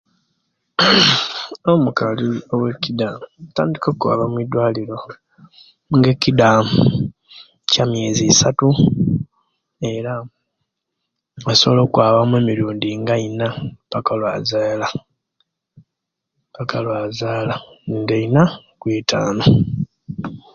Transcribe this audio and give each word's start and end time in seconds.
Omukali 1.71 2.27
owekida 2.53 3.07
atandika 3.47 3.87
okwaba 3.93 4.23
mwidwaliro 4.31 4.97
nga 5.95 6.07
ekida 6.13 6.47
kya'miezi 7.71 8.23
isatu 8.31 8.69
era 9.93 10.13
asobola 11.51 11.81
okwaba 11.83 12.19
mu 12.29 12.35
emirundi 12.41 12.89
nga 13.01 13.15
iina 13.23 13.47
paka 13.91 14.11
owazaala 14.15 14.87
paka 16.55 16.77
owazaala 16.85 17.55
nga 18.01 18.15
iina 18.21 18.43
kwitaanu 18.79 19.43